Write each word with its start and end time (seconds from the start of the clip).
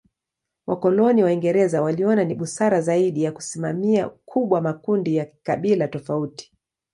Wakoloni 0.67 1.23
Waingereza 1.23 1.81
waliona 1.81 2.23
ni 2.23 2.35
busara 2.35 2.81
zaidi 2.81 3.23
ya 3.23 3.31
kusimamia 3.31 4.09
kubwa 4.09 4.61
makundi 4.61 5.15
ya 5.15 5.25
kikabila 5.25 5.87
tofauti. 5.87 6.53